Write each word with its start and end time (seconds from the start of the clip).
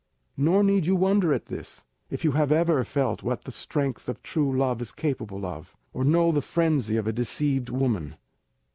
Nor 0.35 0.63
need 0.63 0.87
you 0.87 0.95
wonder 0.95 1.31
at 1.31 1.45
this, 1.45 1.85
if 2.09 2.23
you 2.23 2.31
have 2.31 2.51
ever 2.51 2.83
felt 2.83 3.21
what 3.21 3.43
the 3.43 3.51
strength 3.51 4.09
of 4.09 4.23
true 4.23 4.51
love 4.57 4.81
is 4.81 4.91
capable 4.91 5.45
of, 5.45 5.75
or 5.93 6.03
know 6.03 6.31
the 6.31 6.41
frenzy 6.41 6.97
of 6.97 7.05
a 7.05 7.13
deceived 7.13 7.69
woman. 7.69 8.15